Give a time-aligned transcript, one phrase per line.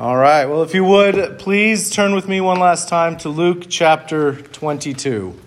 [0.00, 0.46] All right.
[0.46, 5.38] Well, if you would, please turn with me one last time to Luke chapter 22.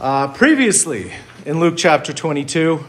[0.00, 1.10] Uh, previously,
[1.44, 2.84] in Luke chapter 22,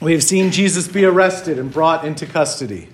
[0.00, 2.88] we have seen Jesus be arrested and brought into custody.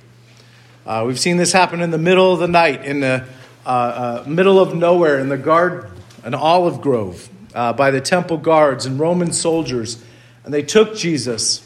[0.85, 3.25] Uh, we've seen this happen in the middle of the night, in the
[3.65, 5.89] uh, uh middle of nowhere, in the garden,
[6.25, 10.03] an olive grove, uh, by the temple guards and Roman soldiers.
[10.45, 11.65] And they took Jesus,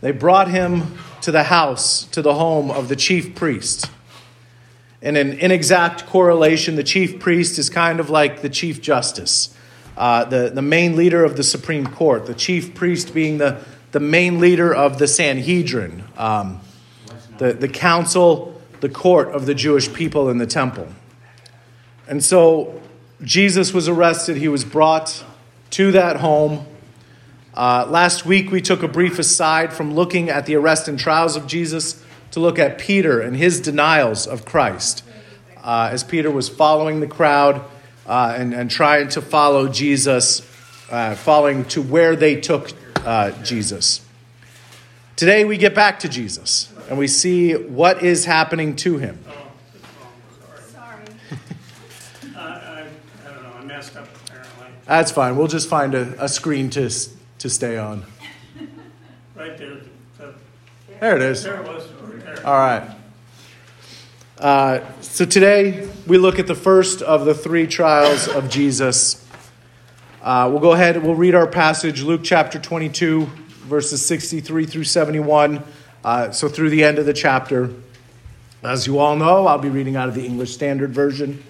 [0.00, 3.90] they brought him to the house, to the home of the chief priest.
[5.02, 9.54] In an inexact correlation, the chief priest is kind of like the chief justice,
[9.96, 13.62] uh, the, the main leader of the Supreme Court, the chief priest being the,
[13.92, 16.60] the main leader of the Sanhedrin, um,
[17.38, 20.88] the, the council, the court of the Jewish people in the temple.
[22.08, 22.80] And so
[23.22, 25.24] Jesus was arrested, he was brought
[25.70, 26.66] to that home.
[27.52, 31.34] Uh, last week, we took a brief aside from looking at the arrest and trials
[31.34, 35.02] of Jesus to look at Peter and his denials of Christ.
[35.56, 37.62] Uh, as Peter was following the crowd
[38.06, 40.42] uh, and, and trying to follow Jesus,
[40.90, 42.70] uh, following to where they took
[43.04, 44.00] uh, Jesus.
[45.16, 49.18] Today, we get back to Jesus and we see what is happening to him.
[50.72, 51.04] Sorry.
[52.36, 52.86] I, I,
[53.26, 54.66] I don't know, I messed up apparently.
[54.86, 55.36] That's fine.
[55.36, 56.88] We'll just find a, a screen to
[57.40, 58.04] to stay on?
[59.34, 59.78] Right there.
[61.00, 61.42] there it is.
[61.42, 61.88] There it was.
[62.44, 62.86] All right.
[64.38, 69.26] Uh, so today we look at the first of the three trials of Jesus.
[70.20, 73.24] Uh, we'll go ahead and we'll read our passage, Luke chapter 22,
[73.64, 75.62] verses 63 through 71.
[76.04, 77.70] Uh, so through the end of the chapter.
[78.62, 81.42] As you all know, I'll be reading out of the English Standard Version.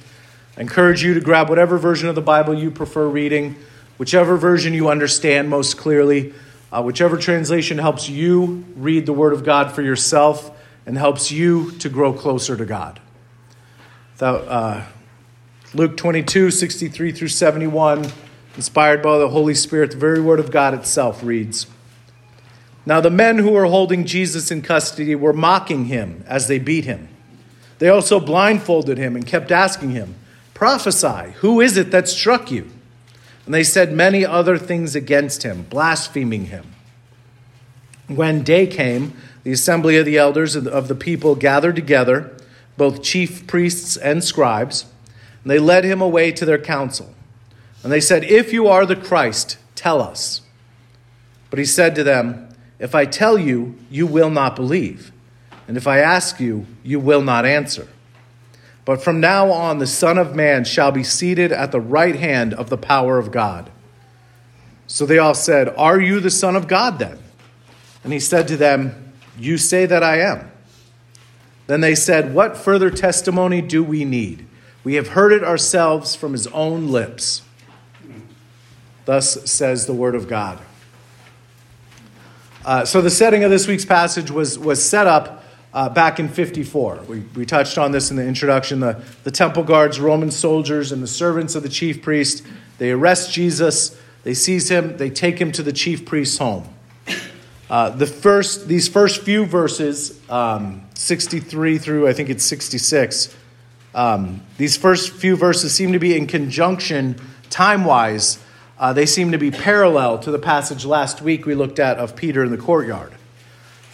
[0.56, 3.56] I encourage you to grab whatever version of the Bible you prefer reading
[4.00, 6.32] whichever version you understand most clearly,
[6.72, 10.50] uh, whichever translation helps you read the Word of God for yourself
[10.86, 12.98] and helps you to grow closer to God.
[14.36, 14.86] uh,
[15.74, 18.06] Luke 22, 63 through 71,
[18.56, 21.66] inspired by the Holy Spirit, the very Word of God itself reads
[22.86, 26.86] Now the men who were holding Jesus in custody were mocking him as they beat
[26.86, 27.08] him.
[27.78, 30.14] They also blindfolded him and kept asking him,
[30.54, 32.70] Prophesy, who is it that struck you?
[33.50, 36.72] And they said many other things against him, blaspheming him.
[38.06, 39.12] When day came,
[39.42, 42.30] the assembly of the elders of the people gathered together,
[42.76, 44.86] both chief priests and scribes,
[45.42, 47.12] and they led him away to their council.
[47.82, 50.42] And they said, If you are the Christ, tell us.
[51.50, 55.10] But he said to them, If I tell you, you will not believe.
[55.66, 57.88] And if I ask you, you will not answer.
[58.90, 62.52] But from now on, the Son of Man shall be seated at the right hand
[62.52, 63.70] of the power of God.
[64.88, 67.16] So they all said, Are you the Son of God then?
[68.02, 70.50] And he said to them, You say that I am.
[71.68, 74.48] Then they said, What further testimony do we need?
[74.82, 77.42] We have heard it ourselves from his own lips.
[79.04, 80.58] Thus says the word of God.
[82.64, 85.39] Uh, so the setting of this week's passage was, was set up
[85.72, 87.00] uh, back in 54.
[87.08, 88.80] We, we touched on this in the introduction.
[88.80, 92.44] The, the temple guards, Roman soldiers, and the servants of the chief priest,
[92.78, 96.68] they arrest Jesus, they seize him, they take him to the chief priest's home.
[97.68, 103.36] Uh, the first, these first few verses, um, 63 through I think it's 66,
[103.94, 107.16] um, these first few verses seem to be in conjunction
[107.48, 108.38] time wise.
[108.78, 112.16] Uh, they seem to be parallel to the passage last week we looked at of
[112.16, 113.12] Peter in the courtyard.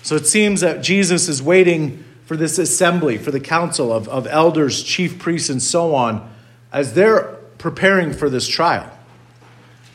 [0.07, 4.29] So it seems that Jesus is waiting for this assembly, for the council of, of
[4.29, 6.33] elders, chief priests, and so on,
[6.73, 7.23] as they're
[7.59, 8.89] preparing for this trial.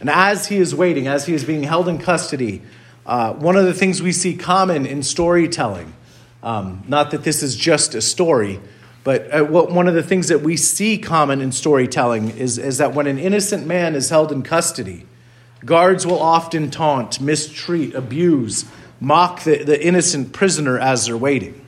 [0.01, 2.61] And as he is waiting, as he is being held in custody,
[3.05, 5.93] uh, one of the things we see common in storytelling,
[6.43, 8.59] um, not that this is just a story,
[9.05, 12.79] but uh, what, one of the things that we see common in storytelling is, is
[12.79, 15.05] that when an innocent man is held in custody,
[15.63, 18.65] guards will often taunt, mistreat, abuse,
[19.01, 21.59] mock the, the innocent prisoner as they're waiting.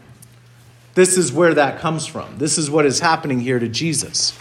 [0.93, 2.37] This is where that comes from.
[2.37, 4.37] This is what is happening here to Jesus.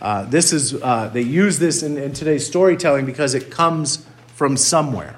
[0.00, 4.56] Uh, this is uh, they use this in, in, today's storytelling because it comes from
[4.56, 5.16] somewhere.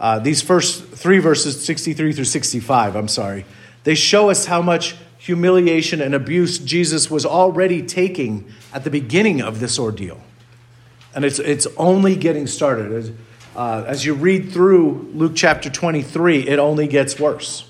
[0.00, 3.44] Uh, these first three verses, 63 through 65, I'm sorry,
[3.84, 9.42] they show us how much humiliation and abuse Jesus was already taking at the beginning
[9.42, 10.18] of this ordeal.
[11.14, 13.14] And it's, it's only getting started.
[13.54, 17.68] Uh, as you read through Luke chapter 23, it only gets worse.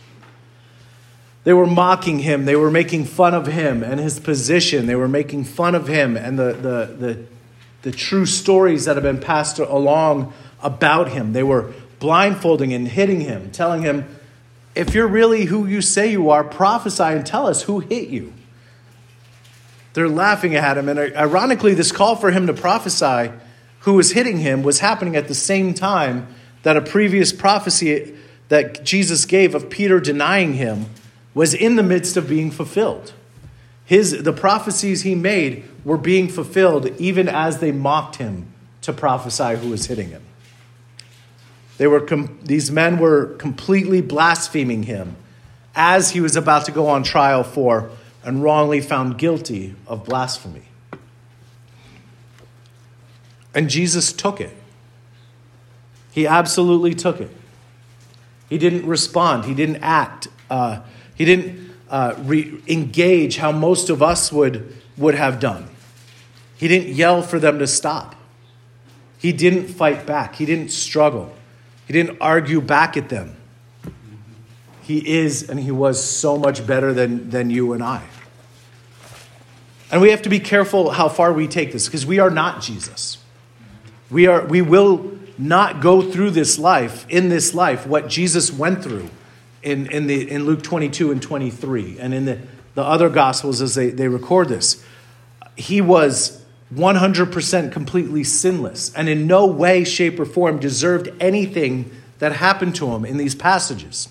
[1.44, 5.08] They were mocking him, they were making fun of him and his position, they were
[5.08, 7.24] making fun of him and the, the, the,
[7.82, 11.32] the true stories that have been passed along about him.
[11.32, 14.06] They were blindfolding and hitting him, telling him,
[14.74, 18.34] if you're really who you say you are, prophesy and tell us who hit you.
[19.94, 20.88] They're laughing at him.
[20.88, 23.32] And ironically, this call for him to prophesy
[23.80, 26.28] who was hitting him was happening at the same time
[26.62, 28.14] that a previous prophecy
[28.48, 30.86] that Jesus gave of Peter denying him
[31.34, 33.12] was in the midst of being fulfilled.
[33.84, 38.46] His, the prophecies he made were being fulfilled even as they mocked him
[38.82, 40.22] to prophesy who was hitting him.
[41.78, 45.16] They were com- these men were completely blaspheming him
[45.74, 47.90] as he was about to go on trial for
[48.22, 50.69] and wrongly found guilty of blasphemy.
[53.54, 54.56] And Jesus took it.
[56.12, 57.30] He absolutely took it.
[58.48, 60.80] He didn't respond, he didn't act, uh,
[61.14, 65.68] he didn't uh, re- engage how most of us would, would have done.
[66.56, 68.16] He didn't yell for them to stop.
[69.18, 70.34] He didn't fight back.
[70.36, 71.32] He didn't struggle.
[71.86, 73.36] He didn't argue back at them.
[74.82, 78.02] He is and he was so much better than, than you and I.
[79.92, 82.62] And we have to be careful how far we take this because we are not
[82.62, 83.18] Jesus.
[84.10, 88.82] We, are, we will not go through this life, in this life, what Jesus went
[88.82, 89.08] through
[89.62, 92.38] in, in, the, in Luke 22 and 23 and in the,
[92.74, 94.84] the other Gospels as they, they record this.
[95.56, 102.32] He was 100% completely sinless and in no way, shape, or form deserved anything that
[102.32, 104.08] happened to him in these passages.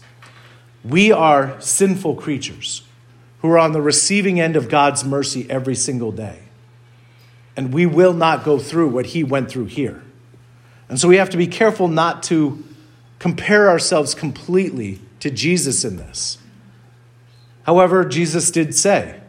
[0.83, 2.83] We are sinful creatures
[3.41, 6.39] who are on the receiving end of God's mercy every single day.
[7.59, 10.01] And we will not go through what he went through here.
[10.87, 12.63] And so we have to be careful not to
[13.19, 16.37] compare ourselves completely to Jesus in this.
[17.63, 19.19] However, Jesus did say,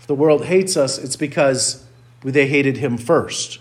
[0.00, 1.84] if the world hates us, it's because
[2.22, 3.58] they hated him first.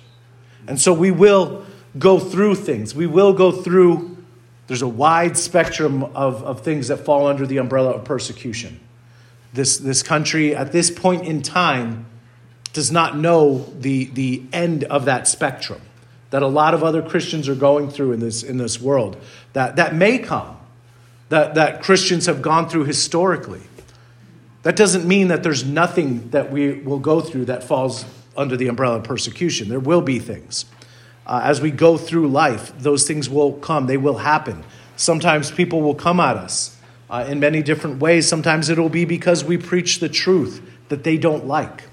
[0.70, 1.66] And so we will
[2.00, 2.96] go through things.
[2.96, 4.24] We will go through,
[4.68, 8.80] there's a wide spectrum of, of things that fall under the umbrella of persecution.
[9.52, 12.06] This, this country, at this point in time,
[12.74, 15.82] does not know the, the end of that spectrum
[16.32, 19.16] that a lot of other Christians are going through in this, in this world
[19.54, 20.58] that, that may come,
[21.30, 23.62] that, that Christians have gone through historically.
[24.64, 28.06] That doesn't mean that there's nothing that we will go through that falls
[28.36, 29.70] under the umbrella of persecution.
[29.70, 30.66] There will be things.
[31.28, 34.64] Uh, as we go through life, those things will come, they will happen.
[34.96, 36.76] Sometimes people will come at us
[37.10, 38.28] uh, in many different ways.
[38.28, 41.84] Sometimes it'll be because we preach the truth that they don't like.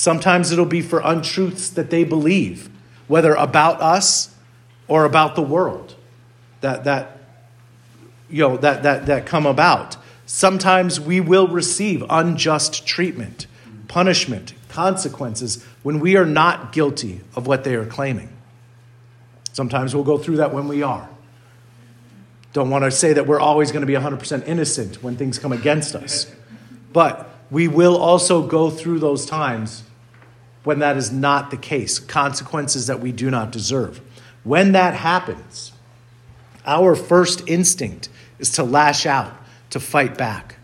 [0.00, 2.70] Sometimes it'll be for untruths that they believe,
[3.06, 4.34] whether about us
[4.88, 5.94] or about the world
[6.62, 7.18] that, that,
[8.30, 9.98] you know, that, that, that come about.
[10.24, 13.46] Sometimes we will receive unjust treatment,
[13.88, 18.30] punishment, consequences when we are not guilty of what they are claiming.
[19.52, 21.10] Sometimes we'll go through that when we are.
[22.54, 25.52] Don't want to say that we're always going to be 100% innocent when things come
[25.52, 26.34] against us.
[26.90, 29.84] But we will also go through those times
[30.64, 34.00] when that is not the case, consequences that we do not deserve.
[34.44, 35.72] When that happens,
[36.66, 38.08] our first instinct
[38.38, 39.32] is to lash out,
[39.70, 40.56] to fight back.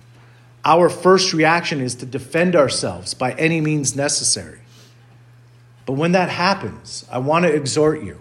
[0.64, 4.60] Our first reaction is to defend ourselves by any means necessary.
[5.86, 8.18] But when that happens, I want to exhort you.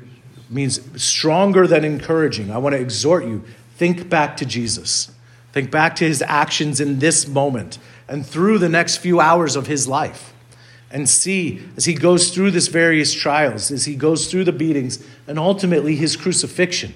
[0.00, 2.50] It means stronger than encouraging.
[2.50, 3.44] I want to exhort you.
[3.76, 5.10] Think back to Jesus.
[5.52, 7.78] Think back to his actions in this moment
[8.08, 10.32] and through the next few hours of his life
[10.92, 15.04] and see as he goes through this various trials, as he goes through the beatings,
[15.26, 16.94] and ultimately his crucifixion,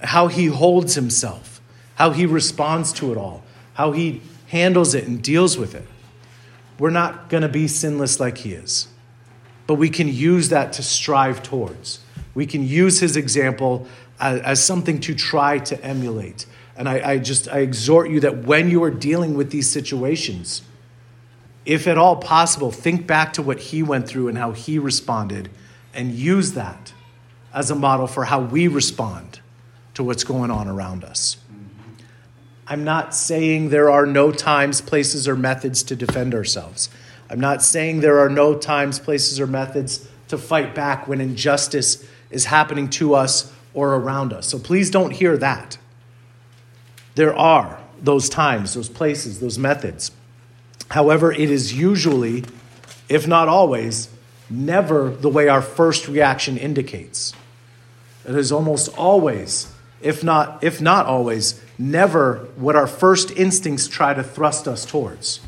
[0.00, 1.60] how he holds himself,
[1.96, 3.42] how he responds to it all,
[3.74, 5.84] how he handles it and deals with it.
[6.78, 8.86] We're not going to be sinless like he is,
[9.66, 12.00] but we can use that to strive towards.
[12.34, 13.88] We can use his example
[14.20, 16.46] as, as something to try to emulate.
[16.76, 20.62] And I, I just I exhort you that when you are dealing with these situations,
[21.68, 25.50] if at all possible, think back to what he went through and how he responded
[25.92, 26.94] and use that
[27.52, 29.40] as a model for how we respond
[29.92, 31.36] to what's going on around us.
[31.52, 32.04] Mm-hmm.
[32.68, 36.88] I'm not saying there are no times, places, or methods to defend ourselves.
[37.28, 42.02] I'm not saying there are no times, places, or methods to fight back when injustice
[42.30, 44.46] is happening to us or around us.
[44.46, 45.76] So please don't hear that.
[47.14, 50.12] There are those times, those places, those methods.
[50.90, 52.44] However, it is usually,
[53.08, 54.08] if not always,
[54.50, 57.34] never the way our first reaction indicates.
[58.26, 64.14] It is almost always, if not, if not always, never what our first instincts try
[64.14, 65.40] to thrust us towards.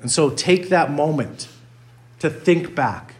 [0.00, 1.48] And so take that moment
[2.20, 3.14] to think back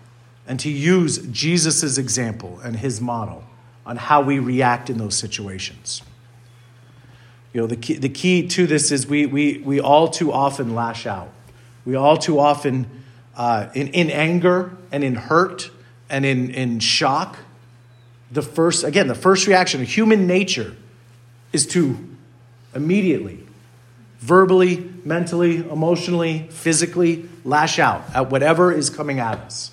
[0.47, 3.45] and to use Jesus' example and his model
[3.85, 6.03] on how we react in those situations.
[7.53, 10.75] You know, the key, the key to this is we, we, we all too often
[10.75, 11.33] lash out.
[11.85, 12.87] We all too often,
[13.37, 15.71] uh, in, in anger and in hurt
[16.09, 17.39] and in, in shock,
[18.31, 20.77] the first, again, the first reaction of human nature
[21.53, 21.99] is to
[22.75, 23.45] immediately,
[24.21, 29.73] verbally, mentally, emotionally, physically lash out at whatever is coming at us.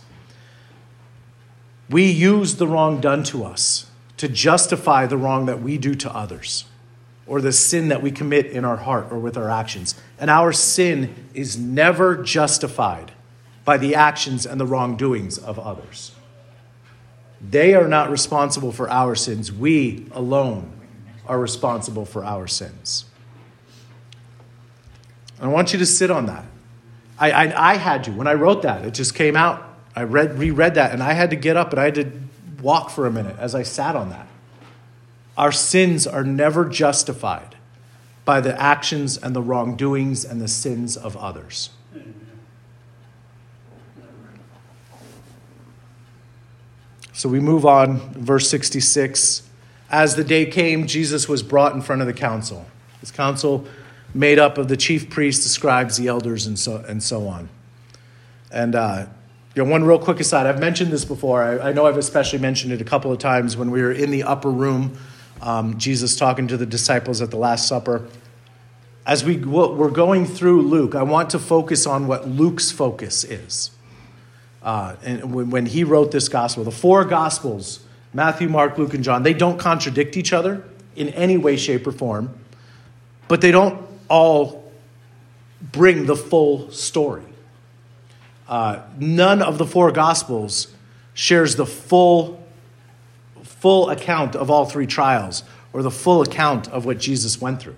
[1.89, 6.12] We use the wrong done to us to justify the wrong that we do to
[6.12, 6.65] others
[7.27, 9.96] or the sin that we commit in our heart or with our actions.
[10.19, 13.12] And our sin is never justified
[13.65, 16.13] by the actions and the wrongdoings of others.
[17.41, 19.51] They are not responsible for our sins.
[19.51, 20.72] We alone
[21.27, 23.05] are responsible for our sins.
[25.39, 26.46] I want you to sit on that.
[27.19, 28.12] I, I, I had to.
[28.12, 29.63] When I wrote that, it just came out.
[29.96, 32.12] I read, reread that, and I had to get up and I had to
[32.62, 34.27] walk for a minute as I sat on that.
[35.38, 37.56] Our sins are never justified
[38.25, 41.70] by the actions and the wrongdoings and the sins of others.
[47.13, 49.44] So we move on, verse 66.
[49.89, 52.67] As the day came, Jesus was brought in front of the council.
[53.01, 53.65] This council
[54.13, 57.50] made up of the chief priests, the scribes, the elders, and so, and so on.
[58.51, 59.06] And uh,
[59.56, 61.44] you know, one real quick aside, I've mentioned this before.
[61.44, 64.12] I, I, know I've especially mentioned it a couple of times when we were in
[64.12, 64.98] the upper room
[65.41, 68.08] um, Jesus talking to the disciples at the Last Supper.
[69.06, 73.72] As we, we're going through Luke, I want to focus on what Luke's focus is.
[74.62, 77.79] Uh, and when, when he wrote this gospel, the four gospels,
[78.13, 80.63] Matthew, Mark, Luke, and John, they don't contradict each other
[80.96, 82.38] in any way, shape, or form,
[83.27, 84.72] but they don't all
[85.62, 87.24] bring the full story.
[88.48, 90.74] Uh, none of the four gospels
[91.13, 92.44] shares the full
[93.59, 97.75] full account of all three trials or the full account of what Jesus went through.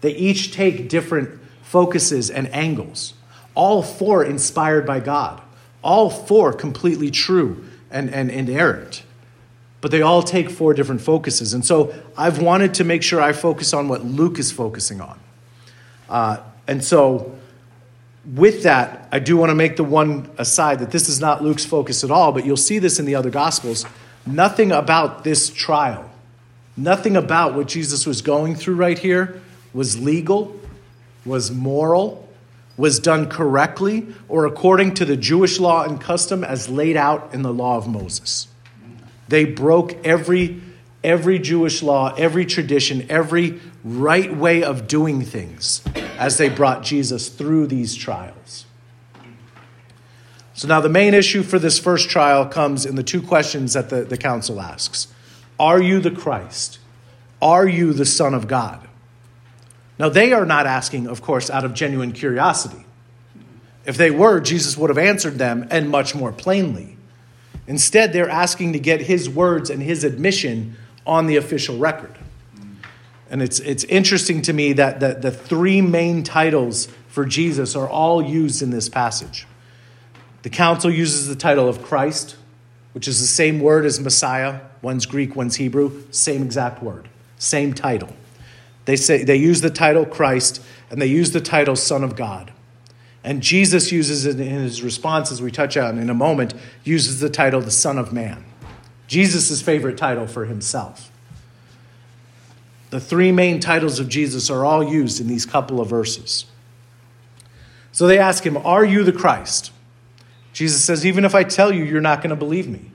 [0.00, 3.14] They each take different focuses and angles,
[3.54, 5.40] all four inspired by God,
[5.82, 9.02] all four completely true and, and inerrant.
[9.80, 11.54] But they all take four different focuses.
[11.54, 15.20] And so I've wanted to make sure I focus on what Luke is focusing on.
[16.08, 17.34] Uh, and so,
[18.34, 21.64] with that, I do want to make the one aside that this is not Luke's
[21.64, 23.86] focus at all, but you'll see this in the other Gospels.
[24.28, 26.10] Nothing about this trial,
[26.76, 29.40] nothing about what Jesus was going through right here
[29.72, 30.54] was legal,
[31.24, 32.28] was moral,
[32.76, 37.42] was done correctly, or according to the Jewish law and custom as laid out in
[37.42, 38.48] the law of Moses.
[39.28, 40.60] They broke every,
[41.02, 45.82] every Jewish law, every tradition, every right way of doing things
[46.18, 48.66] as they brought Jesus through these trials.
[50.58, 53.90] So now the main issue for this first trial comes in the two questions that
[53.90, 55.06] the, the council asks
[55.56, 56.80] Are you the Christ?
[57.40, 58.88] Are you the Son of God?
[60.00, 62.84] Now, they are not asking, of course, out of genuine curiosity.
[63.86, 66.96] If they were, Jesus would have answered them and much more plainly.
[67.68, 72.18] Instead, they're asking to get his words and his admission on the official record.
[73.30, 77.88] And it's, it's interesting to me that the, the three main titles for Jesus are
[77.88, 79.46] all used in this passage.
[80.48, 82.34] The council uses the title of Christ,
[82.94, 84.60] which is the same word as Messiah.
[84.80, 88.16] One's Greek, one's Hebrew, same exact word, same title.
[88.86, 92.50] They say they use the title Christ and they use the title Son of God.
[93.22, 97.20] And Jesus uses it in his response, as we touch on in a moment, uses
[97.20, 98.42] the title the Son of Man.
[99.06, 101.10] Jesus' favorite title for himself.
[102.88, 106.46] The three main titles of Jesus are all used in these couple of verses.
[107.92, 109.72] So they ask him, Are you the Christ?
[110.58, 112.90] Jesus says, Even if I tell you, you're not going to believe me.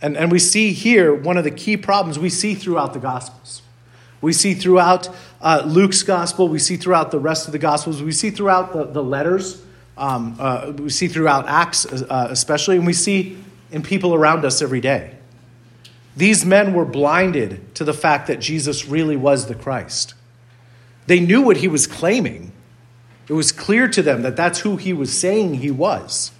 [0.00, 3.62] And, and we see here one of the key problems we see throughout the Gospels.
[4.20, 5.08] We see throughout
[5.40, 8.84] uh, Luke's Gospel, we see throughout the rest of the Gospels, we see throughout the,
[8.84, 9.60] the letters,
[9.98, 13.38] um, uh, we see throughout Acts uh, especially, and we see
[13.72, 15.16] in people around us every day.
[16.16, 20.14] These men were blinded to the fact that Jesus really was the Christ.
[21.08, 22.52] They knew what he was claiming.
[23.26, 26.30] It was clear to them that that's who he was saying he was.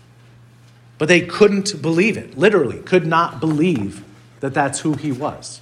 [1.03, 4.05] But they couldn't believe it, literally, could not believe
[4.39, 5.61] that that's who he was.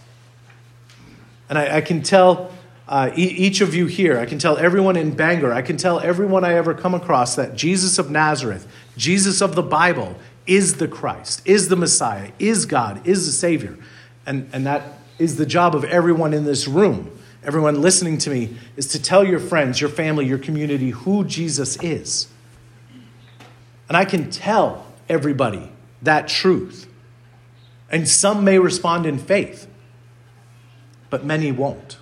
[1.48, 2.52] And I, I can tell
[2.86, 5.98] uh, e- each of you here, I can tell everyone in Bangor, I can tell
[5.98, 10.14] everyone I ever come across that Jesus of Nazareth, Jesus of the Bible,
[10.46, 13.78] is the Christ, is the Messiah, is God, is the Savior.
[14.26, 18.58] And, and that is the job of everyone in this room, everyone listening to me,
[18.76, 22.28] is to tell your friends, your family, your community who Jesus is.
[23.88, 26.86] And I can tell everybody that truth.
[27.90, 29.66] And some may respond in faith,
[31.10, 31.98] but many won't.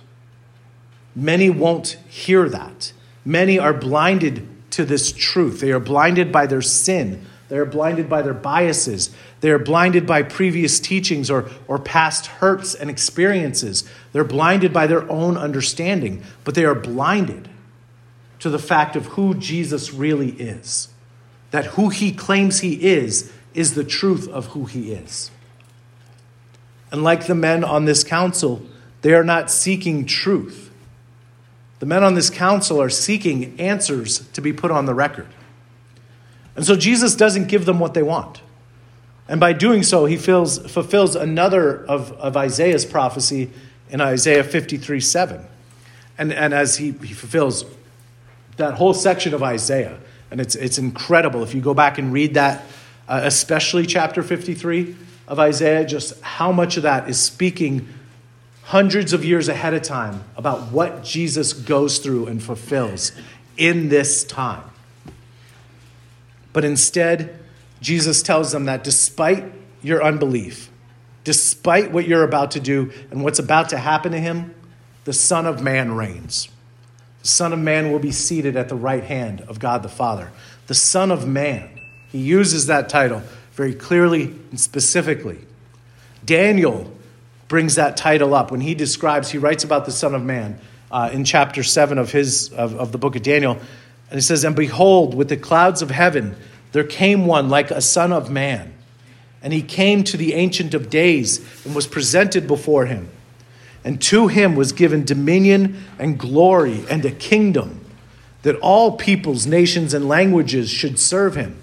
[1.15, 2.93] Many won't hear that.
[3.25, 5.59] Many are blinded to this truth.
[5.59, 7.25] They are blinded by their sin.
[7.49, 9.09] They are blinded by their biases.
[9.41, 13.89] They are blinded by previous teachings or, or past hurts and experiences.
[14.13, 17.49] They're blinded by their own understanding, but they are blinded
[18.39, 20.89] to the fact of who Jesus really is.
[21.51, 25.31] That who he claims he is is the truth of who he is.
[26.91, 28.61] And like the men on this council,
[29.01, 30.71] they are not seeking truth.
[31.79, 35.27] The men on this council are seeking answers to be put on the record.
[36.55, 38.41] And so Jesus doesn't give them what they want.
[39.27, 43.51] And by doing so, he fills, fulfills another of, of Isaiah's prophecy
[43.89, 45.45] in Isaiah 53 7.
[46.17, 47.63] And, and as he, he fulfills
[48.57, 49.99] that whole section of Isaiah,
[50.31, 51.43] and it's, it's incredible.
[51.43, 52.63] If you go back and read that,
[53.07, 54.95] uh, especially chapter 53
[55.27, 57.87] of Isaiah, just how much of that is speaking
[58.63, 63.11] hundreds of years ahead of time about what Jesus goes through and fulfills
[63.57, 64.63] in this time.
[66.53, 67.39] But instead,
[67.81, 69.45] Jesus tells them that despite
[69.81, 70.69] your unbelief,
[71.23, 74.53] despite what you're about to do and what's about to happen to him,
[75.05, 76.49] the Son of Man reigns.
[77.21, 80.31] The Son of Man will be seated at the right hand of God the Father.
[80.67, 81.69] The Son of Man.
[82.11, 83.21] He uses that title
[83.53, 85.39] very clearly and specifically.
[86.23, 86.91] Daniel
[87.47, 90.59] brings that title up when he describes, he writes about the Son of Man
[90.91, 93.53] uh, in chapter 7 of, his, of, of the book of Daniel.
[94.09, 96.35] And he says, And behold, with the clouds of heaven,
[96.71, 98.73] there came one like a son of man.
[99.41, 103.09] And he came to the Ancient of Days and was presented before him.
[103.83, 107.85] And to him was given dominion and glory and a kingdom
[108.41, 111.57] that all peoples, nations, and languages should serve him.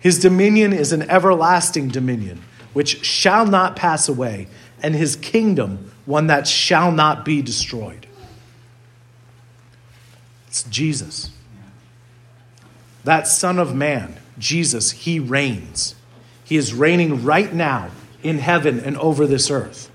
[0.00, 4.48] His dominion is an everlasting dominion, which shall not pass away,
[4.82, 8.06] and his kingdom one that shall not be destroyed.
[10.48, 11.30] It's Jesus.
[13.04, 15.94] That Son of Man, Jesus, he reigns.
[16.44, 17.90] He is reigning right now
[18.22, 19.90] in heaven and over this earth.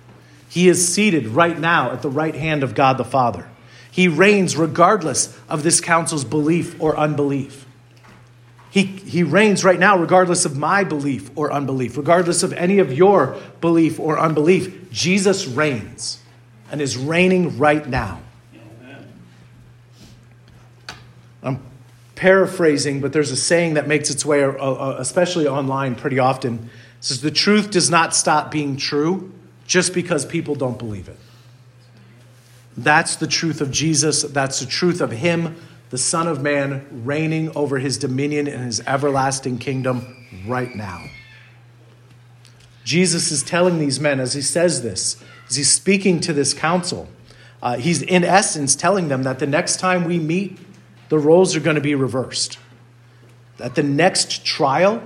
[0.49, 3.47] He is seated right now at the right hand of God the Father.
[3.91, 7.67] He reigns regardless of this council's belief or unbelief.
[8.71, 12.91] He, he reigns right now regardless of my belief or unbelief, regardless of any of
[12.93, 14.91] your belief or unbelief.
[14.91, 16.21] Jesus reigns
[16.71, 18.21] and is reigning right now.
[21.41, 21.61] I'm
[22.15, 26.69] paraphrasing, but there's a saying that makes its way, uh, uh, especially online, pretty often.
[26.99, 29.31] It says, The truth does not stop being true
[29.69, 31.17] just because people don't believe it.
[32.75, 34.23] That's the truth of Jesus.
[34.23, 35.55] That's the truth of Him,
[35.91, 41.05] the Son of Man, reigning over His dominion and His everlasting kingdom right now.
[42.83, 47.07] Jesus is telling these men, as He says this, as He's speaking to this council,
[47.61, 50.57] uh, He's in essence telling them that the next time we meet,
[51.09, 52.57] the roles are going to be reversed.
[53.59, 55.03] At the next trial,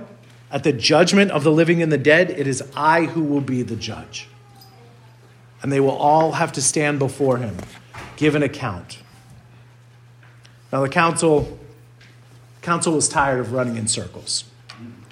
[0.50, 3.62] at the judgment of the living and the dead, it is I who will be
[3.62, 4.28] the judge.
[5.64, 7.56] And they will all have to stand before him,
[8.18, 8.98] give an account.
[10.70, 11.58] Now the council
[12.60, 14.44] council was tired of running in circles.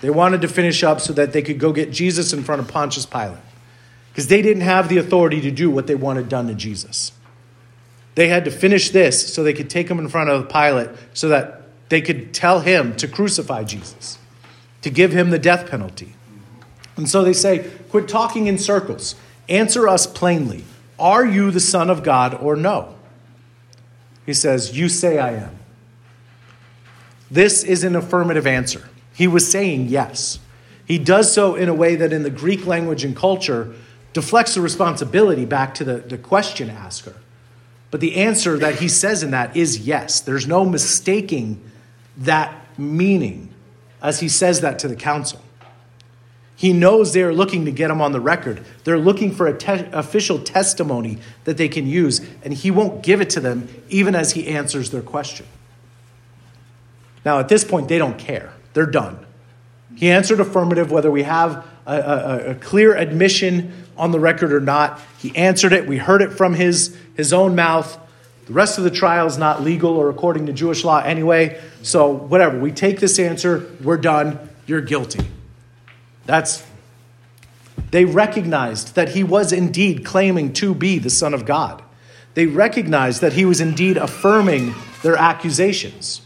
[0.03, 2.69] They wanted to finish up so that they could go get Jesus in front of
[2.69, 3.39] Pontius Pilate.
[4.11, 7.13] Because they didn't have the authority to do what they wanted done to Jesus.
[8.15, 11.29] They had to finish this so they could take him in front of Pilate so
[11.29, 14.19] that they could tell him to crucify Jesus,
[14.83, 16.15] to give him the death penalty.
[16.99, 19.15] And so they say, Quit talking in circles.
[19.49, 20.65] Answer us plainly.
[20.99, 22.95] Are you the Son of God or no?
[24.25, 25.59] He says, You say I am.
[27.31, 28.89] This is an affirmative answer.
[29.15, 30.39] He was saying yes.
[30.87, 33.75] He does so in a way that, in the Greek language and culture,
[34.13, 37.17] deflects the responsibility back to the, the question asker.
[37.91, 40.21] But the answer that he says in that is yes.
[40.21, 41.63] There's no mistaking
[42.17, 43.53] that meaning
[44.03, 45.41] as he says that to the council.
[46.57, 48.65] He knows they're looking to get him on the record.
[48.85, 53.21] They're looking for a te- official testimony that they can use, and he won't give
[53.21, 55.47] it to them even as he answers their question.
[57.25, 58.53] Now, at this point, they don't care.
[58.75, 59.27] They're done.
[59.97, 64.61] He answered affirmative whether we have a, a, a, clear admission on the record or
[64.61, 65.01] not.
[65.19, 65.87] He answered it.
[65.87, 67.99] We heard it from his, his own mouth.
[68.47, 71.61] The rest of the trial is not legal or according to Jewish law anyway.
[71.83, 72.59] So, whatever.
[72.59, 73.69] We take this answer.
[73.83, 74.39] We're done.
[74.67, 75.27] You're guilty.
[76.27, 76.65] That's.
[77.91, 81.83] They recognized that he was indeed claiming to be the Son of God.
[82.35, 86.23] They recognized that he was indeed affirming their accusations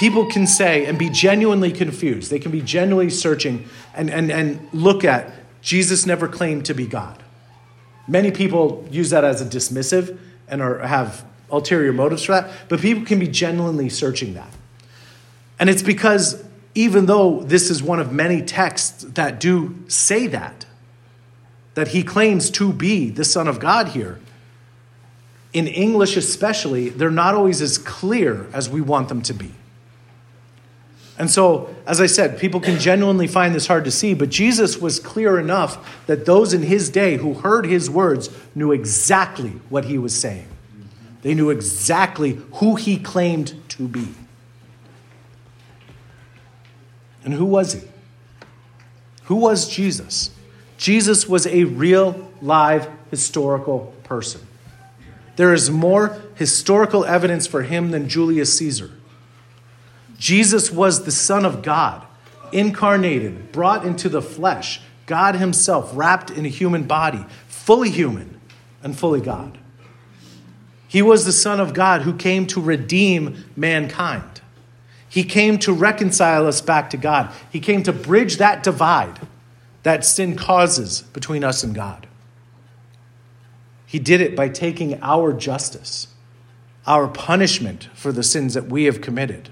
[0.00, 2.30] people can say and be genuinely confused.
[2.30, 5.30] They can be genuinely searching and, and, and look at
[5.60, 7.22] Jesus never claimed to be God.
[8.08, 12.80] Many people use that as a dismissive and are, have ulterior motives for that, but
[12.80, 14.48] people can be genuinely searching that.
[15.58, 16.42] And it's because
[16.74, 20.66] even though this is one of many texts that do say that,
[21.74, 24.20] that he claims to be the Son of God here,
[25.52, 29.52] in English especially, they're not always as clear as we want them to be.
[31.18, 34.78] And so, as I said, people can genuinely find this hard to see, but Jesus
[34.78, 39.84] was clear enough that those in his day who heard his words knew exactly what
[39.84, 40.48] he was saying.
[41.20, 44.14] They knew exactly who he claimed to be.
[47.24, 47.82] And who was he?
[49.24, 50.30] Who was Jesus?
[50.78, 54.40] Jesus was a real, live, historical person.
[55.36, 58.90] There is more historical evidence for him than Julius Caesar.
[60.18, 62.06] Jesus was the Son of God,
[62.52, 68.38] incarnated, brought into the flesh, God Himself wrapped in a human body, fully human
[68.82, 69.58] and fully God.
[70.86, 74.39] He was the Son of God who came to redeem mankind.
[75.10, 77.34] He came to reconcile us back to God.
[77.50, 79.18] He came to bridge that divide
[79.82, 82.06] that sin causes between us and God.
[83.86, 86.08] He did it by taking our justice,
[86.86, 89.48] our punishment for the sins that we have committed.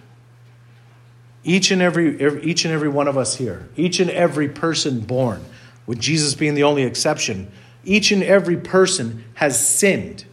[1.42, 5.44] Each and every, each and every one of us here, each and every person born,
[5.86, 7.50] with Jesus being the only exception,
[7.84, 10.24] each and every person has sinned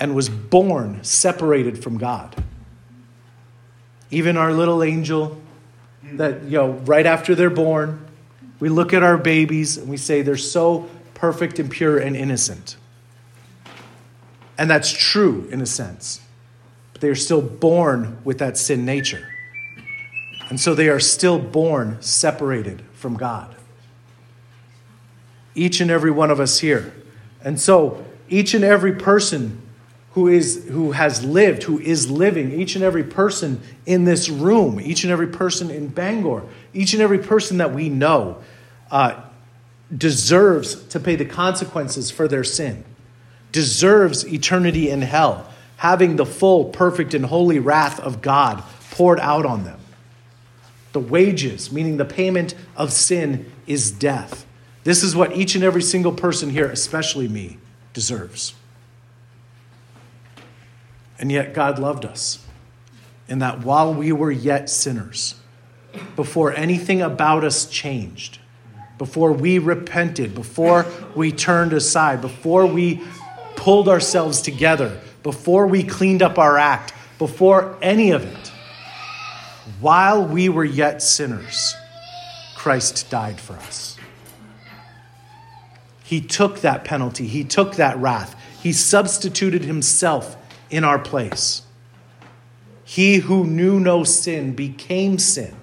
[0.00, 2.42] and was born separated from God.
[4.10, 5.40] Even our little angel,
[6.14, 8.04] that, you know, right after they're born,
[8.58, 12.76] we look at our babies and we say they're so perfect and pure and innocent.
[14.58, 16.20] And that's true in a sense.
[16.92, 19.28] But they are still born with that sin nature.
[20.50, 23.54] And so they are still born separated from God.
[25.54, 26.92] Each and every one of us here.
[27.42, 29.62] And so each and every person
[30.12, 34.80] who is who has lived, who is living, each and every person in this room,
[34.80, 36.42] each and every person in Bangor,
[36.74, 38.42] each and every person that we know
[38.90, 39.20] uh,
[39.96, 42.84] deserves to pay the consequences for their sin,
[43.52, 49.46] deserves eternity in hell, having the full, perfect, and holy wrath of God poured out
[49.46, 49.78] on them.
[50.92, 54.44] The wages, meaning the payment of sin, is death.
[54.82, 57.58] This is what each and every single person here, especially me,
[57.92, 58.54] deserves.
[61.20, 62.44] And yet, God loved us.
[63.28, 65.34] In that while we were yet sinners,
[66.16, 68.38] before anything about us changed,
[68.96, 73.02] before we repented, before we turned aside, before we
[73.54, 78.48] pulled ourselves together, before we cleaned up our act, before any of it,
[79.80, 81.74] while we were yet sinners,
[82.56, 83.98] Christ died for us.
[86.02, 90.36] He took that penalty, He took that wrath, He substituted Himself
[90.70, 91.62] in our place.
[92.84, 95.54] He who knew no sin became sin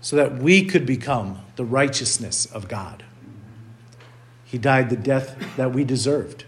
[0.00, 3.04] so that we could become the righteousness of God.
[4.44, 6.44] He died the death that we deserved.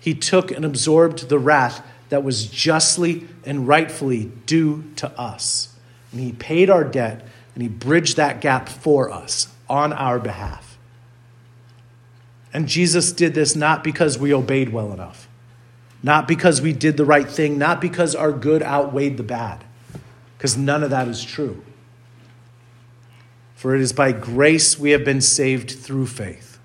[0.00, 5.76] He took and absorbed the wrath that was justly and rightfully due to us.
[6.10, 10.78] And he paid our debt and he bridged that gap for us on our behalf.
[12.52, 15.28] And Jesus did this not because we obeyed well enough,
[16.02, 19.64] not because we did the right thing, not because our good outweighed the bad,
[20.36, 21.62] because none of that is true.
[23.54, 26.58] For it is by grace we have been saved through faith.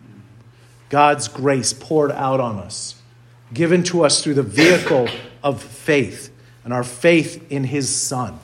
[0.89, 2.95] God's grace poured out on us
[3.54, 5.08] given to us through the vehicle
[5.43, 8.39] of faith and our faith in his Son.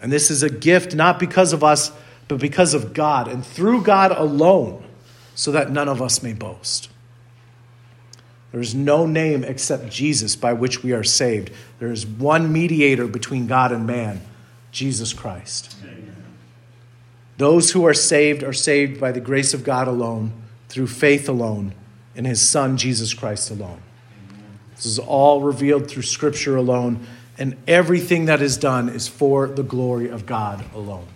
[0.00, 1.92] And this is a gift not because of us,
[2.28, 4.84] but because of God and through God alone,
[5.34, 6.88] so that none of us may boast.
[8.52, 11.50] There is no name except Jesus by which we are saved.
[11.78, 14.20] There is one mediator between God and man,
[14.70, 15.74] Jesus Christ.
[15.82, 16.14] Amen.
[17.38, 20.32] Those who are saved are saved by the grace of God alone,
[20.68, 21.74] through faith alone,
[22.14, 23.80] in his Son, Jesus Christ alone.
[24.76, 27.06] This is all revealed through Scripture alone,
[27.38, 31.06] and everything that is done is for the glory of God alone.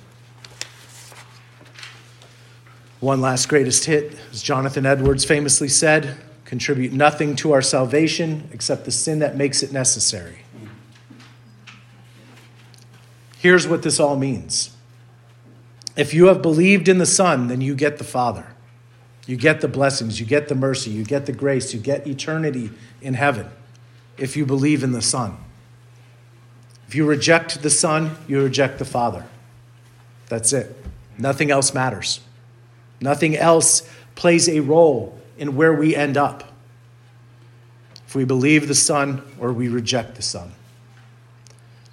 [3.00, 8.86] One last greatest hit, as Jonathan Edwards famously said contribute nothing to our salvation except
[8.86, 10.38] the sin that makes it necessary.
[13.38, 14.74] Here's what this all means.
[15.96, 18.46] If you have believed in the Son, then you get the Father.
[19.26, 22.70] You get the blessings, you get the mercy, you get the grace, you get eternity
[23.02, 23.50] in heaven
[24.16, 25.36] if you believe in the Son.
[26.86, 29.26] If you reject the Son, you reject the Father.
[30.28, 30.76] That's it.
[31.18, 32.20] Nothing else matters.
[33.00, 36.44] Nothing else plays a role in where we end up.
[38.06, 40.52] If we believe the Son or we reject the Son.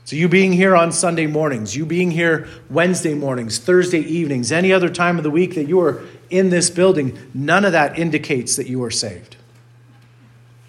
[0.05, 4.73] So, you being here on Sunday mornings, you being here Wednesday mornings, Thursday evenings, any
[4.73, 8.57] other time of the week that you are in this building, none of that indicates
[8.57, 9.37] that you are saved.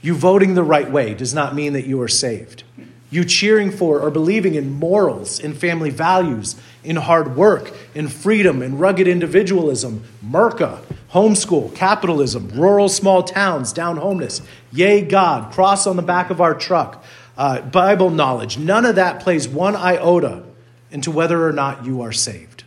[0.02, 2.62] You voting the right way does not mean that you are saved.
[3.10, 8.62] You cheering for or believing in morals, in family values, in hard work, in freedom,
[8.62, 15.94] in rugged individualism, Merca, homeschool, capitalism, rural small towns, down homeless, yay God, cross on
[15.96, 17.04] the back of our truck,
[17.38, 20.42] uh, Bible knowledge, none of that plays one iota
[20.90, 22.64] into whether or not you are saved.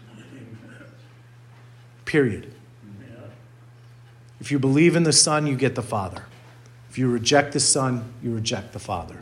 [2.05, 2.53] Period.
[4.39, 6.23] If you believe in the Son, you get the Father.
[6.89, 9.17] If you reject the Son, you reject the Father.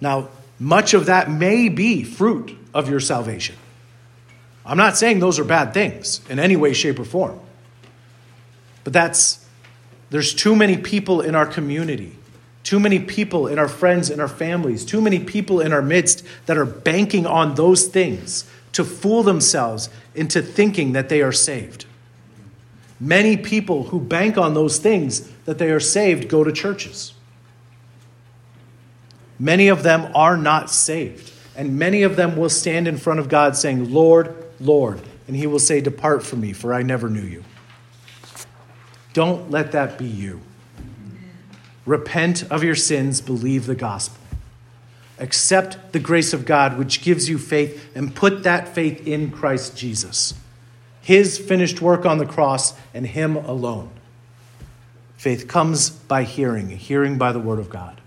[0.00, 0.28] Now,
[0.58, 3.56] much of that may be fruit of your salvation.
[4.64, 7.38] I'm not saying those are bad things in any way, shape, or form.
[8.82, 9.44] But that's,
[10.10, 12.16] there's too many people in our community
[12.64, 16.24] too many people in our friends and our families, too many people in our midst
[16.46, 21.84] that are banking on those things to fool themselves into thinking that they are saved.
[22.98, 27.12] Many people who bank on those things that they are saved go to churches.
[29.38, 31.32] Many of them are not saved.
[31.54, 35.00] And many of them will stand in front of God saying, Lord, Lord.
[35.26, 37.44] And he will say, Depart from me, for I never knew you.
[39.12, 40.40] Don't let that be you.
[41.86, 44.18] Repent of your sins, believe the gospel.
[45.18, 49.76] Accept the grace of God, which gives you faith, and put that faith in Christ
[49.76, 50.34] Jesus.
[51.00, 53.90] His finished work on the cross and Him alone.
[55.16, 58.00] Faith comes by hearing, hearing by the Word of God.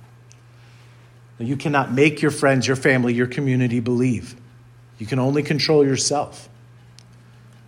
[1.39, 4.35] You cannot make your friends, your family, your community believe.
[4.97, 6.49] You can only control yourself.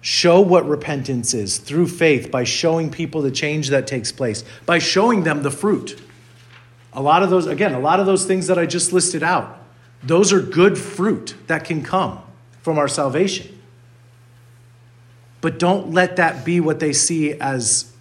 [0.02, 4.80] Show what repentance is through faith by showing people the change that takes place, by
[4.80, 6.02] showing them the fruit.
[6.94, 9.62] A lot of those, again, a lot of those things that I just listed out,
[10.02, 12.22] those are good fruit that can come
[12.62, 13.60] from our salvation.
[15.42, 17.92] But don't let that be what they see as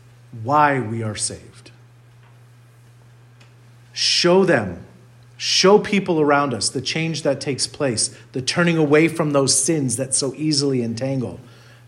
[0.42, 1.70] why we are saved.
[3.92, 4.84] Show them,
[5.38, 9.96] show people around us the change that takes place, the turning away from those sins
[9.96, 11.40] that so easily entangle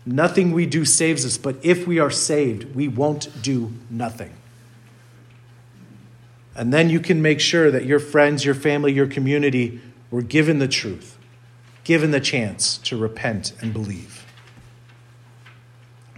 [0.05, 4.33] Nothing we do saves us, but if we are saved, we won't do nothing.
[6.55, 10.59] And then you can make sure that your friends, your family, your community were given
[10.59, 11.17] the truth,
[11.83, 14.25] given the chance to repent and believe.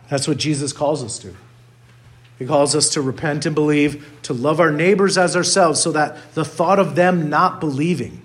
[0.09, 1.35] That's what Jesus calls us to.
[2.43, 6.33] He calls us to repent and believe, to love our neighbors as ourselves, so that
[6.33, 8.21] the thought of them not believing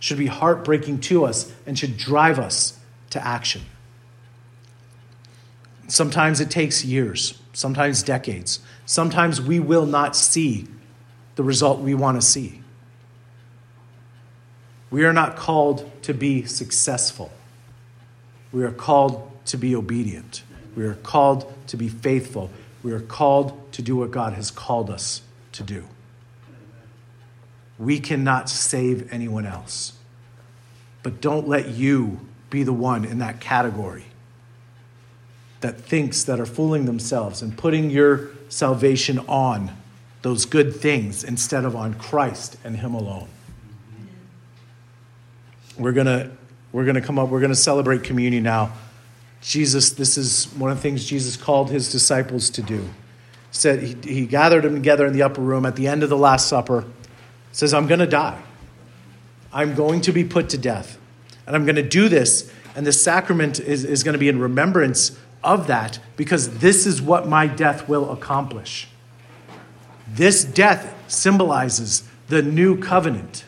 [0.00, 3.62] should be heartbreaking to us and should drive us to action.
[5.88, 8.60] Sometimes it takes years, sometimes decades.
[8.84, 10.66] Sometimes we will not see
[11.36, 12.60] the result we want to see.
[14.90, 17.32] We are not called to be successful.
[18.52, 20.42] We are called to be obedient.
[20.76, 22.50] We are called to be faithful.
[22.82, 25.84] We are called to do what God has called us to do.
[27.78, 29.92] We cannot save anyone else.
[31.02, 34.04] But don't let you be the one in that category
[35.60, 39.70] that thinks that are fooling themselves and putting your salvation on
[40.22, 43.28] those good things instead of on Christ and Him alone.
[45.78, 46.30] We're going to
[46.72, 48.72] we're going to come up, we're going to celebrate communion now.
[49.42, 52.78] Jesus, this is one of the things Jesus called his disciples to do.
[52.78, 52.88] He
[53.50, 56.16] said he, he gathered them together in the upper room at the end of the
[56.16, 56.84] Last Supper.
[57.50, 58.40] Says, I'm going to die.
[59.52, 60.96] I'm going to be put to death.
[61.46, 62.50] And I'm going to do this.
[62.74, 67.02] And the sacrament is, is going to be in remembrance of that because this is
[67.02, 68.88] what my death will accomplish.
[70.08, 73.44] This death symbolizes the new covenant.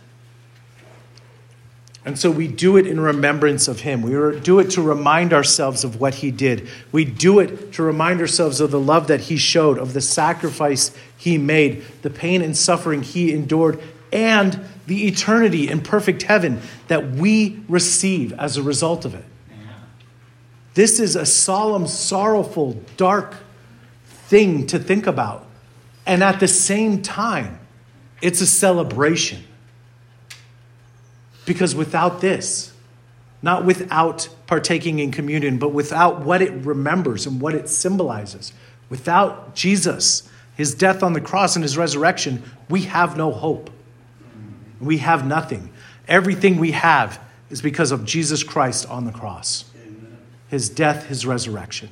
[2.07, 4.03] And so we do it in remembrance of him.
[4.03, 6.69] We do it to remind ourselves of what he did.
[6.93, 10.95] We do it to remind ourselves of the love that he showed, of the sacrifice
[11.17, 13.81] he made, the pain and suffering he endured,
[14.13, 19.25] and the eternity in perfect heaven that we receive as a result of it.
[20.75, 23.37] This is a solemn, sorrowful, dark
[24.05, 25.47] thing to think about.
[26.05, 27.61] And at the same time,
[28.21, 29.43] it's a celebration.
[31.47, 32.73] Because without this,
[33.43, 38.53] not without partaking in communion, but without what it remembers and what it symbolizes,
[38.89, 43.71] without Jesus, his death on the cross and his resurrection, we have no hope.
[44.81, 45.71] We have nothing.
[46.09, 49.65] Everything we have is because of Jesus Christ on the cross
[50.49, 51.89] his death, his resurrection.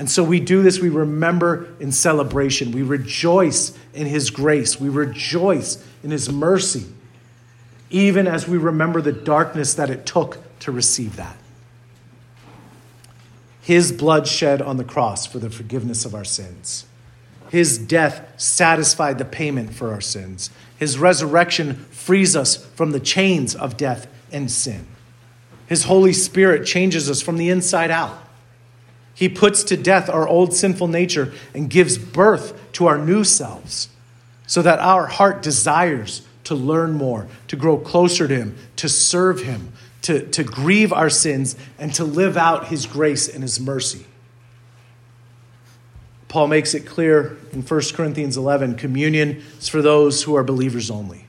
[0.00, 2.72] And so we do this, we remember in celebration.
[2.72, 4.80] We rejoice in His grace.
[4.80, 6.86] We rejoice in His mercy,
[7.90, 11.36] even as we remember the darkness that it took to receive that.
[13.62, 16.86] His blood shed on the cross for the forgiveness of our sins.
[17.50, 20.50] His death satisfied the payment for our sins.
[20.78, 24.86] His resurrection frees us from the chains of death and sin.
[25.66, 28.18] His Holy Spirit changes us from the inside out.
[29.14, 33.88] He puts to death our old sinful nature and gives birth to our new selves
[34.46, 39.42] so that our heart desires to learn more, to grow closer to Him, to serve
[39.42, 44.04] Him, to, to grieve our sins, and to live out His grace and His mercy.
[46.26, 50.90] Paul makes it clear in 1 Corinthians 11 communion is for those who are believers
[50.90, 51.26] only.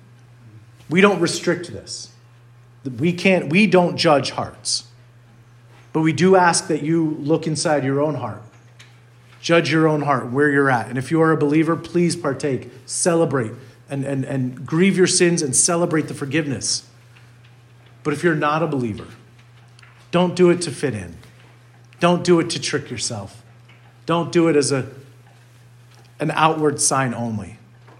[0.90, 2.12] We don't restrict this.
[2.98, 4.86] We can't we don't judge hearts.
[5.94, 8.42] But we do ask that you look inside your own heart.
[9.40, 10.88] Judge your own heart, where you're at.
[10.88, 13.52] And if you are a believer, please partake, celebrate,
[13.91, 16.88] and, and, and grieve your sins and celebrate the forgiveness.
[18.04, 19.06] But if you're not a believer,
[20.10, 21.17] don't do it to fit in.
[21.99, 23.43] Don't do it to trick yourself.
[24.08, 24.89] Don't do it as a,
[26.19, 27.58] an outward sign only.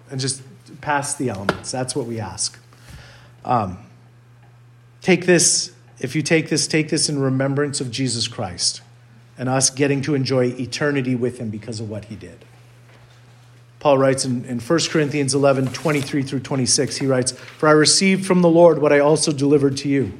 [0.10, 0.42] And just
[0.82, 1.70] pass the elements.
[1.70, 2.58] That's what we ask.
[3.46, 3.78] Um,
[5.02, 8.82] take this if you take this, take this in remembrance of Jesus Christ
[9.38, 12.44] and us getting to enjoy eternity with him because of what he did.
[13.82, 18.28] Paul writes in, in 1 Corinthians 11, 23 through 26, he writes, For I received
[18.28, 20.14] from the Lord what I also delivered to you.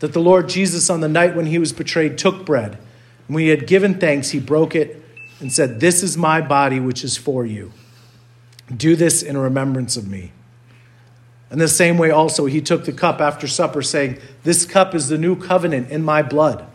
[0.00, 2.72] That the Lord Jesus, on the night when he was betrayed, took bread.
[3.26, 5.02] And when he had given thanks, he broke it
[5.40, 7.72] and said, This is my body, which is for you.
[8.76, 10.32] Do this in remembrance of me.
[11.50, 15.08] In the same way, also, he took the cup after supper, saying, This cup is
[15.08, 16.66] the new covenant in my blood.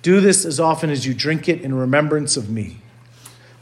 [0.00, 2.81] Do this as often as you drink it in remembrance of me.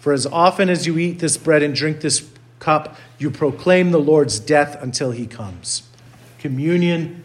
[0.00, 2.26] For as often as you eat this bread and drink this
[2.58, 5.82] cup, you proclaim the Lord's death until he comes.
[6.38, 7.22] Communion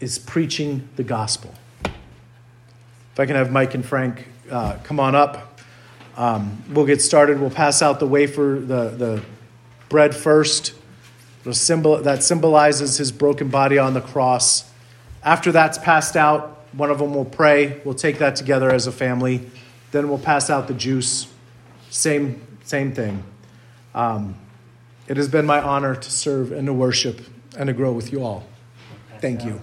[0.00, 1.54] is preaching the gospel.
[1.84, 5.60] If I can have Mike and Frank uh, come on up,
[6.16, 7.40] um, we'll get started.
[7.40, 9.22] We'll pass out the wafer, the, the
[9.88, 10.74] bread first
[11.52, 14.68] symbol, that symbolizes his broken body on the cross.
[15.22, 17.80] After that's passed out, one of them will pray.
[17.84, 19.48] We'll take that together as a family.
[19.92, 21.28] Then we'll pass out the juice.
[21.90, 23.22] Same, same thing.
[23.94, 24.36] Um,
[25.08, 27.20] it has been my honor to serve and to worship
[27.56, 28.46] and to grow with you all.
[29.20, 29.60] Thank you.